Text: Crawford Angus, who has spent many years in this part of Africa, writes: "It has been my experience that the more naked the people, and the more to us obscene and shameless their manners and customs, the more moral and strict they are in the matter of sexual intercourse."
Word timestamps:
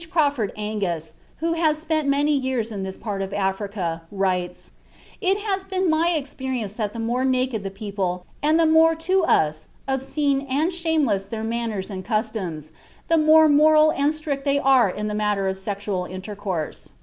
Crawford 0.09 0.51
Angus, 0.57 1.13
who 1.41 1.53
has 1.53 1.77
spent 1.77 2.07
many 2.07 2.31
years 2.33 2.71
in 2.71 2.81
this 2.81 2.97
part 2.97 3.21
of 3.21 3.35
Africa, 3.35 4.01
writes: 4.11 4.71
"It 5.21 5.37
has 5.41 5.63
been 5.63 5.91
my 5.91 6.15
experience 6.17 6.73
that 6.73 6.93
the 6.93 6.97
more 6.99 7.23
naked 7.23 7.61
the 7.61 7.69
people, 7.69 8.25
and 8.41 8.59
the 8.59 8.65
more 8.65 8.95
to 8.95 9.23
us 9.23 9.67
obscene 9.87 10.47
and 10.49 10.73
shameless 10.73 11.25
their 11.27 11.43
manners 11.43 11.91
and 11.91 12.03
customs, 12.03 12.71
the 13.09 13.17
more 13.19 13.47
moral 13.47 13.91
and 13.91 14.11
strict 14.11 14.43
they 14.43 14.57
are 14.57 14.89
in 14.89 15.07
the 15.07 15.13
matter 15.13 15.47
of 15.47 15.59
sexual 15.59 16.05
intercourse." 16.05 16.93